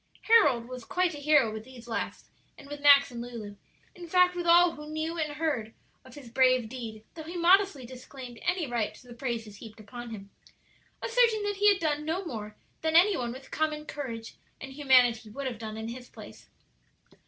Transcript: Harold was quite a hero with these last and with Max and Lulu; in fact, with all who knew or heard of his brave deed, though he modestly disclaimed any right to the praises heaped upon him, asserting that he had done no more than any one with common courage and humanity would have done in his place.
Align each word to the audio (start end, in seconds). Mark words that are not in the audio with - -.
Harold 0.23 0.67
was 0.67 0.83
quite 0.83 1.13
a 1.13 1.17
hero 1.19 1.53
with 1.53 1.63
these 1.63 1.87
last 1.87 2.31
and 2.57 2.67
with 2.67 2.81
Max 2.81 3.11
and 3.11 3.21
Lulu; 3.21 3.55
in 3.93 4.07
fact, 4.07 4.33
with 4.35 4.47
all 4.47 4.71
who 4.71 4.89
knew 4.89 5.15
or 5.19 5.33
heard 5.35 5.75
of 6.03 6.15
his 6.15 6.27
brave 6.31 6.67
deed, 6.67 7.03
though 7.13 7.21
he 7.21 7.37
modestly 7.37 7.85
disclaimed 7.85 8.39
any 8.41 8.65
right 8.65 8.95
to 8.95 9.07
the 9.07 9.13
praises 9.13 9.57
heaped 9.57 9.79
upon 9.79 10.09
him, 10.09 10.31
asserting 11.03 11.43
that 11.43 11.57
he 11.57 11.71
had 11.71 11.79
done 11.79 12.03
no 12.03 12.25
more 12.25 12.55
than 12.81 12.95
any 12.95 13.15
one 13.15 13.31
with 13.31 13.51
common 13.51 13.85
courage 13.85 14.37
and 14.59 14.73
humanity 14.73 15.29
would 15.29 15.45
have 15.45 15.59
done 15.59 15.77
in 15.77 15.89
his 15.89 16.09
place. 16.09 16.49